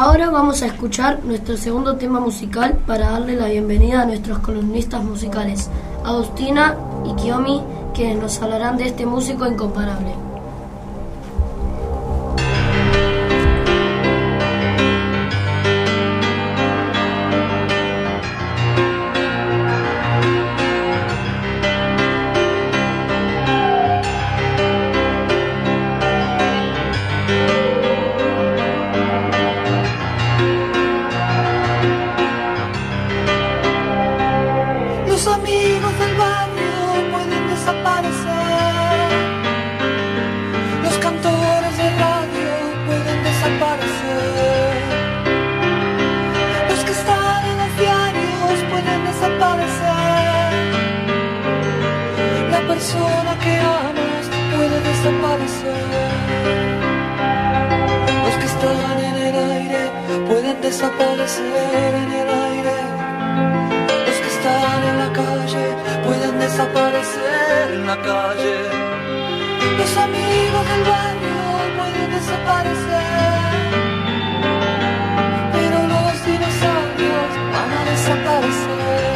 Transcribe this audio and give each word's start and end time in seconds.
Ahora 0.00 0.30
vamos 0.30 0.62
a 0.62 0.66
escuchar 0.66 1.24
nuestro 1.24 1.56
segundo 1.56 1.96
tema 1.96 2.20
musical 2.20 2.78
para 2.86 3.10
darle 3.10 3.34
la 3.34 3.48
bienvenida 3.48 4.02
a 4.02 4.06
nuestros 4.06 4.38
columnistas 4.38 5.02
musicales, 5.02 5.68
Agustina 6.04 6.76
y 7.04 7.16
Kiyomi, 7.16 7.60
quienes 7.94 8.18
nos 8.18 8.40
hablarán 8.40 8.76
de 8.76 8.86
este 8.86 9.06
músico 9.06 9.44
incomparable. 9.44 10.14
Desaparecer 60.78 61.94
en 62.02 62.12
el 62.12 62.28
aire. 62.28 62.76
Los 64.06 64.16
que 64.22 64.28
están 64.28 64.80
en 64.90 64.98
la 64.98 65.12
calle 65.12 65.66
pueden 66.06 66.38
desaparecer 66.38 67.72
en 67.72 67.84
la 67.84 67.96
calle. 67.96 68.56
Los 69.76 69.96
amigos 69.96 70.64
del 70.70 70.82
barrio 70.94 71.40
pueden 71.78 72.10
desaparecer. 72.12 73.06
Pero 75.52 75.78
los 75.94 76.14
dinosaurios 76.30 77.30
van 77.54 77.70
a 77.72 77.82
desaparecer. 77.90 79.08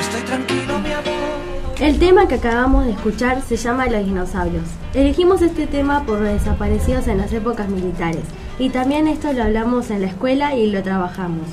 Estoy 0.00 0.22
tranquilo, 0.22 0.78
mi 0.80 0.92
amor. 0.92 1.40
El 1.80 1.98
tema 1.98 2.28
que 2.28 2.34
acabamos 2.34 2.84
de 2.84 2.92
escuchar 2.92 3.40
se 3.40 3.56
llama 3.56 3.86
Los 3.86 4.04
dinosaurios. 4.04 4.68
Elegimos 4.92 5.40
este 5.40 5.66
tema 5.66 6.04
por 6.04 6.20
los 6.20 6.28
desaparecidos 6.28 7.08
en 7.08 7.16
las 7.16 7.32
épocas 7.32 7.70
militares 7.70 8.24
y 8.58 8.70
también 8.70 9.06
esto 9.06 9.32
lo 9.32 9.44
hablamos 9.44 9.90
en 9.90 10.02
la 10.02 10.08
escuela 10.08 10.54
y 10.54 10.70
lo 10.70 10.82
trabajamos. 10.82 11.46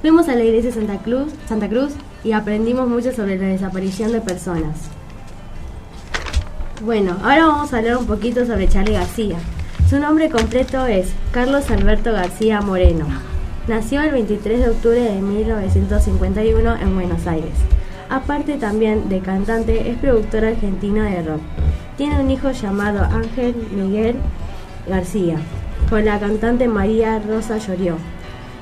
Fuimos 0.00 0.28
a 0.28 0.34
la 0.34 0.44
iglesia 0.44 0.72
Santa 0.72 0.98
Cruz, 0.98 1.32
Santa 1.46 1.68
Cruz 1.68 1.92
y 2.24 2.32
aprendimos 2.32 2.88
mucho 2.88 3.12
sobre 3.12 3.38
la 3.38 3.48
desaparición 3.48 4.12
de 4.12 4.20
personas. 4.20 4.88
Bueno, 6.82 7.16
ahora 7.22 7.46
vamos 7.46 7.72
a 7.72 7.78
hablar 7.78 7.98
un 7.98 8.06
poquito 8.06 8.46
sobre 8.46 8.68
Charlie 8.68 8.94
García. 8.94 9.36
Su 9.90 9.98
nombre 9.98 10.30
completo 10.30 10.86
es 10.86 11.08
Carlos 11.32 11.70
Alberto 11.70 12.12
García 12.12 12.60
Moreno. 12.62 13.06
Nació 13.68 14.00
el 14.00 14.12
23 14.12 14.60
de 14.60 14.68
octubre 14.70 15.00
de 15.00 15.20
1951 15.20 16.76
en 16.76 16.94
Buenos 16.94 17.26
Aires. 17.26 17.52
Aparte 18.08 18.56
también 18.56 19.08
de 19.08 19.20
cantante, 19.20 19.90
es 19.90 19.98
productor 19.98 20.44
argentino 20.44 21.02
de 21.02 21.22
rock. 21.22 21.40
Tiene 21.96 22.18
un 22.20 22.30
hijo 22.30 22.50
llamado 22.50 23.04
Ángel 23.04 23.54
Miguel 23.72 24.16
García, 24.88 25.36
con 25.90 26.04
la 26.04 26.20
cantante 26.20 26.68
María 26.68 27.18
Rosa 27.18 27.58
Llorió. 27.58 27.96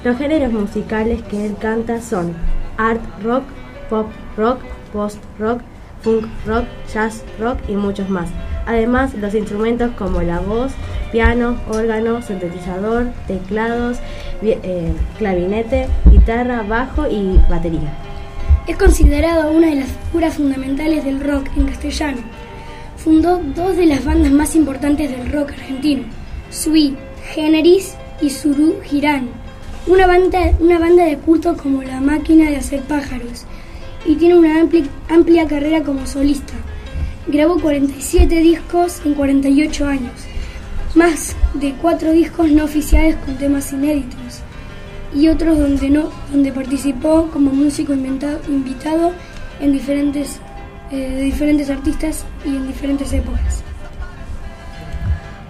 Los 0.02 0.16
géneros 0.16 0.50
musicales 0.50 1.22
que 1.24 1.44
él 1.44 1.56
canta 1.60 2.00
son 2.00 2.32
art 2.78 3.02
rock, 3.22 3.44
pop 3.90 4.06
rock, 4.36 4.60
post 4.94 5.18
rock, 5.38 5.60
funk 6.00 6.24
rock, 6.46 6.64
jazz 6.92 7.22
rock 7.38 7.58
y 7.68 7.74
muchos 7.74 8.08
más. 8.08 8.30
Además, 8.66 9.12
los 9.14 9.34
instrumentos 9.34 9.90
como 9.98 10.22
la 10.22 10.40
voz, 10.40 10.72
piano, 11.12 11.58
órgano, 11.68 12.22
sintetizador, 12.22 13.08
teclados, 13.26 13.98
eh, 14.42 14.92
clavinete, 15.18 15.86
guitarra, 16.10 16.62
bajo 16.62 17.06
y 17.08 17.38
batería. 17.50 17.92
Es 18.66 18.76
considerado 18.76 19.50
una 19.50 19.68
de 19.68 19.76
las 19.76 19.88
figuras 19.88 20.34
fundamentales 20.34 21.04
del 21.04 21.20
rock 21.20 21.46
en 21.56 21.66
castellano. 21.66 22.18
Fundó 22.96 23.38
dos 23.38 23.76
de 23.76 23.86
las 23.86 24.04
bandas 24.04 24.32
más 24.32 24.54
importantes 24.54 25.10
del 25.10 25.30
rock 25.30 25.50
argentino, 25.50 26.04
Sui 26.50 26.96
Generis 27.34 27.94
y 28.20 28.30
Suru 28.30 28.80
Girán, 28.82 29.28
una 29.86 30.06
banda, 30.06 30.52
una 30.60 30.78
banda 30.78 31.04
de 31.04 31.18
culto 31.18 31.56
como 31.56 31.82
La 31.82 32.00
Máquina 32.00 32.50
de 32.50 32.56
Hacer 32.56 32.82
Pájaros, 32.82 33.44
y 34.06 34.14
tiene 34.16 34.36
una 34.38 34.62
ampli- 34.62 34.88
amplia 35.08 35.46
carrera 35.46 35.82
como 35.82 36.06
solista. 36.06 36.54
Grabó 37.26 37.60
47 37.60 38.34
discos 38.40 39.00
en 39.04 39.14
48 39.14 39.86
años, 39.86 40.12
más 40.94 41.36
de 41.54 41.74
cuatro 41.74 42.12
discos 42.12 42.50
no 42.50 42.64
oficiales 42.64 43.16
con 43.16 43.36
temas 43.36 43.72
inéditos 43.72 44.40
y 45.14 45.28
otros 45.28 45.58
donde 45.58 45.90
no, 45.90 46.10
donde 46.32 46.52
participó 46.52 47.28
como 47.32 47.50
músico 47.52 47.92
invitado 47.94 49.12
en 49.60 49.72
diferentes, 49.72 50.38
eh, 50.90 50.96
de 50.96 51.22
diferentes 51.22 51.68
artistas 51.70 52.24
y 52.44 52.48
en 52.48 52.66
diferentes 52.66 53.12
épocas. 53.12 53.62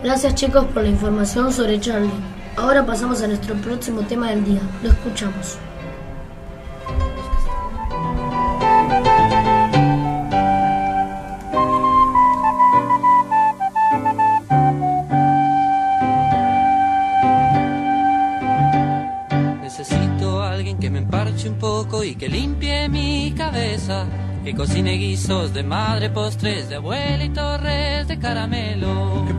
Gracias 0.02 0.36
chicos 0.36 0.64
por 0.66 0.84
la 0.84 0.90
información 0.90 1.52
sobre 1.52 1.80
Charlie. 1.80 2.10
Ahora 2.56 2.86
pasamos 2.86 3.20
a 3.22 3.26
nuestro 3.26 3.56
próximo 3.56 4.02
tema 4.02 4.30
del 4.30 4.44
día. 4.44 4.60
Lo 4.80 4.90
escuchamos. 4.90 5.58
Necesito 19.62 20.42
a 20.42 20.52
alguien 20.52 20.78
que 20.78 20.90
me 20.90 20.98
emparche 20.98 21.48
un 21.48 21.58
poco 21.58 22.04
y 22.04 22.14
que 22.14 22.28
limpie 22.28 22.88
mi 22.88 23.34
cabeza. 23.36 24.06
Que 24.44 24.54
cocine 24.54 24.92
guisos 24.92 25.52
de 25.52 25.62
madre, 25.62 26.08
postres 26.08 26.68
de 26.68 26.76
abuela 26.76 27.24
y 27.24 27.30
torres 27.30 28.06
de 28.08 28.18
caramelo. 28.18 29.24
Que 29.26 29.34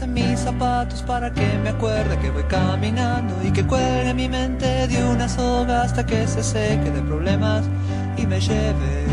en 0.00 0.14
mis 0.14 0.40
zapatos 0.40 1.02
para 1.02 1.30
que 1.34 1.58
me 1.62 1.68
acuerde 1.68 2.18
que 2.18 2.30
voy 2.30 2.44
caminando 2.44 3.34
y 3.44 3.50
que 3.50 3.62
cuelgue 3.66 4.14
mi 4.14 4.26
mente 4.26 4.86
de 4.86 5.04
una 5.04 5.28
soga 5.28 5.82
hasta 5.82 6.06
que 6.06 6.26
se 6.26 6.42
seque 6.42 6.90
de 6.90 7.02
problemas 7.02 7.64
y 8.16 8.26
me 8.26 8.40
lleve. 8.40 9.04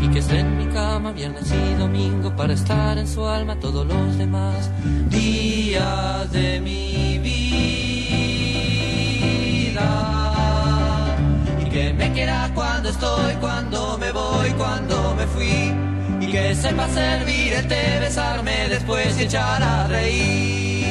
Y 0.00 0.08
que 0.08 0.20
esté 0.20 0.40
en 0.40 0.56
mi 0.56 0.66
cama 0.66 1.12
viernes 1.12 1.52
y 1.52 1.74
domingo 1.74 2.34
para 2.34 2.54
estar 2.54 2.96
en 2.96 3.06
su 3.06 3.26
alma 3.26 3.56
todos 3.60 3.86
los 3.86 4.16
demás 4.16 4.70
que 16.46 16.54
sepa 16.54 16.86
servir 16.88 17.52
el 17.54 17.66
té, 17.66 17.98
besarme 17.98 18.68
después 18.68 19.18
y 19.18 19.24
echar 19.24 19.60
a 19.62 19.88
reír. 19.88 20.86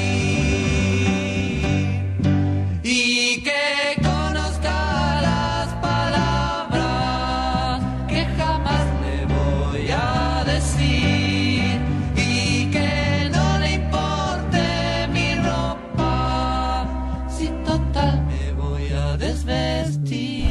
Y 2.83 3.41
que 3.41 3.95
conozca 4.03 5.21
las 5.21 5.73
palabras 5.75 7.81
que 8.09 8.25
jamás 8.37 8.85
le 9.03 9.25
voy 9.37 9.91
a 9.91 10.43
decir. 10.45 11.79
Y 12.17 12.69
que 12.69 13.29
no 13.31 13.57
le 13.59 13.75
importe 13.75 15.07
mi 15.13 15.35
ropa, 15.35 16.85
si 17.29 17.47
total 17.63 18.25
me 18.27 18.51
voy 18.61 18.89
a 18.89 19.15
desvestir. 19.15 20.49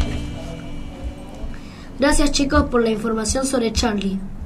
Gracias 1.99 2.33
chicos 2.33 2.65
por 2.71 2.83
la 2.83 2.89
información 2.89 3.45
sobre 3.45 3.71
Charlie. 3.71 4.19